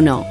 [0.00, 0.24] No.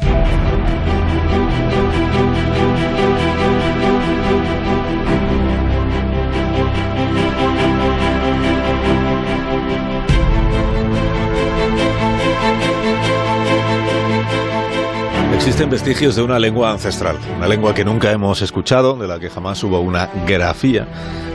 [15.36, 19.30] Existen vestigios de una lengua ancestral, una lengua que nunca hemos escuchado, de la que
[19.30, 20.88] jamás hubo una grafía,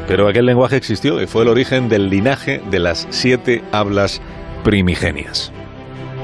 [0.09, 4.23] pero aquel lenguaje existió y fue el origen del linaje de las siete hablas
[4.65, 5.53] primigenias.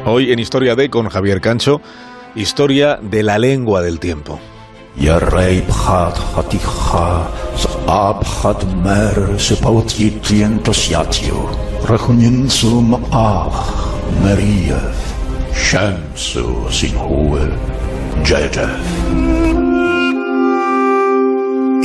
[0.05, 1.81] Hoy en Historia de con Javier Cancho,
[2.35, 4.41] historia de la lengua del tiempo.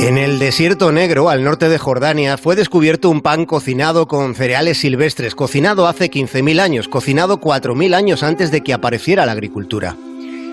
[0.04, 4.76] En el desierto negro, al norte de Jordania, fue descubierto un pan cocinado con cereales
[4.76, 9.96] silvestres, cocinado hace 15.000 años, cocinado 4.000 años antes de que apareciera la agricultura.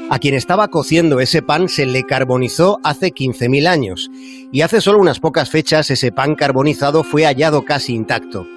[0.09, 4.09] A quien estaba cociendo ese pan se le carbonizó hace 15.000 años,
[4.53, 8.47] y hace solo unas pocas fechas ese pan carbonizado fue hallado casi intacto.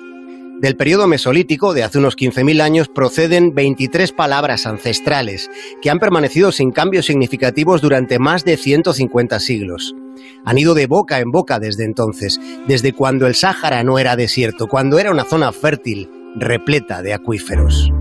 [0.60, 5.50] Del periodo mesolítico, de hace unos 15.000 años, proceden 23 palabras ancestrales
[5.82, 9.96] que han permanecido sin cambios significativos durante más de 150 siglos.
[10.44, 14.66] Han ido de boca en boca desde entonces, desde cuando el Sáhara no era desierto,
[14.66, 17.92] cuando era una zona fértil, repleta de acuíferos.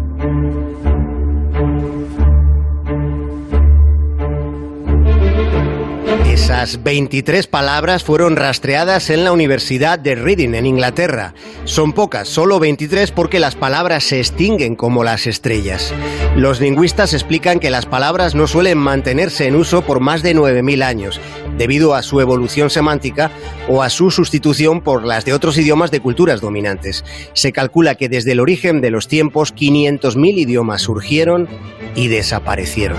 [6.34, 11.36] Esas 23 palabras fueron rastreadas en la Universidad de Reading, en Inglaterra.
[11.64, 15.94] Son pocas, solo 23 porque las palabras se extinguen como las estrellas.
[16.36, 20.84] Los lingüistas explican que las palabras no suelen mantenerse en uso por más de 9.000
[20.84, 21.22] años,
[21.56, 23.30] debido a su evolución semántica
[23.70, 27.06] o a su sustitución por las de otros idiomas de culturas dominantes.
[27.34, 31.48] Se calcula que desde el origen de los tiempos 500.000 idiomas surgieron
[31.94, 32.98] y desaparecieron.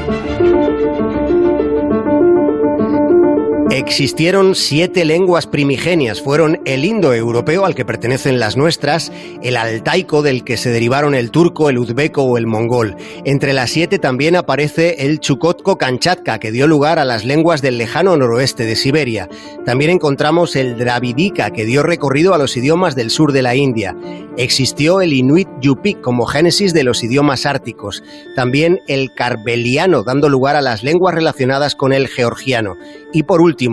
[3.74, 6.22] Existieron siete lenguas primigenias.
[6.22, 9.10] Fueron el indoeuropeo, al que pertenecen las nuestras,
[9.42, 12.94] el altaico, del que se derivaron el turco, el uzbeco o el mongol.
[13.24, 18.16] Entre las siete también aparece el chukotko-kanchatka, que dio lugar a las lenguas del lejano
[18.16, 19.28] noroeste de Siberia.
[19.64, 23.96] También encontramos el dravidica, que dio recorrido a los idiomas del sur de la India.
[24.36, 28.04] Existió el inuit yupik como génesis de los idiomas árticos.
[28.36, 32.76] También el carbeliano, dando lugar a las lenguas relacionadas con el georgiano.
[33.12, 33.63] Y por último,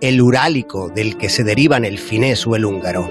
[0.00, 3.08] el urálico, del que se derivan el finés o el húngaro.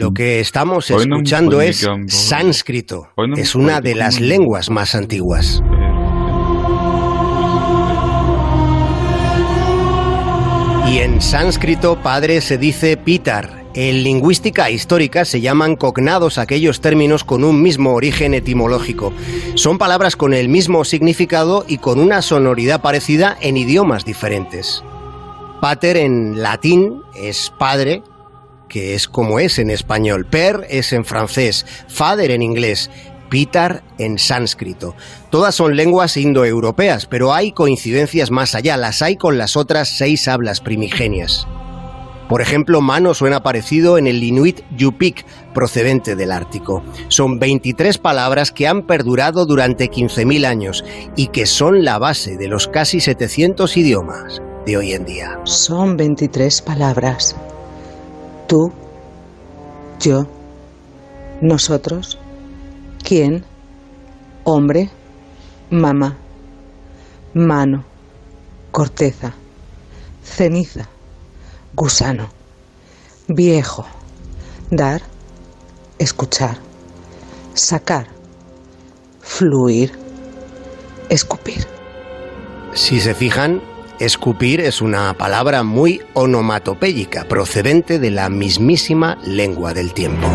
[0.00, 3.08] Lo que estamos escuchando es sánscrito.
[3.36, 5.62] Es una de las lenguas más antiguas.
[10.90, 13.67] Y en sánscrito padre se dice pitar.
[13.80, 19.12] En lingüística histórica se llaman cognados aquellos términos con un mismo origen etimológico.
[19.54, 24.82] Son palabras con el mismo significado y con una sonoridad parecida en idiomas diferentes.
[25.60, 28.02] Pater en latín es padre,
[28.68, 30.26] que es como es en español.
[30.26, 32.90] Per es en francés, father en inglés,
[33.30, 34.96] pitar en sánscrito.
[35.30, 40.26] Todas son lenguas indoeuropeas, pero hay coincidencias más allá, las hay con las otras seis
[40.26, 41.46] hablas primigenias.
[42.28, 45.24] Por ejemplo, mano suena parecido en el inuit yupik,
[45.54, 46.82] procedente del Ártico.
[47.08, 50.84] Son 23 palabras que han perdurado durante 15.000 años
[51.16, 55.40] y que son la base de los casi 700 idiomas de hoy en día.
[55.44, 57.34] Son 23 palabras.
[58.46, 58.72] Tú,
[59.98, 60.26] yo,
[61.40, 62.18] nosotros,
[63.02, 63.42] quién,
[64.44, 64.90] hombre,
[65.70, 66.18] mamá,
[67.32, 67.84] mano,
[68.70, 69.32] corteza,
[70.22, 70.88] ceniza
[71.78, 72.28] gusano,
[73.28, 73.86] viejo,
[74.68, 75.00] dar,
[76.00, 76.58] escuchar,
[77.54, 78.08] sacar,
[79.20, 79.92] fluir,
[81.08, 81.68] escupir.
[82.74, 83.62] Si se fijan,
[84.00, 90.26] escupir es una palabra muy onomatopéyica, procedente de la mismísima lengua del tiempo.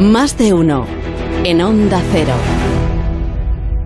[0.00, 0.86] Más de uno.
[1.44, 2.34] En Onda Cero.